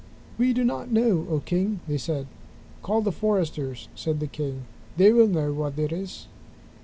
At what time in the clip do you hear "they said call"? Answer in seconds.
1.87-3.01